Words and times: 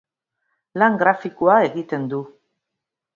Lan 0.83 0.95
grafikoa 1.03 1.57
egiten 1.67 2.09
du. 2.15 2.23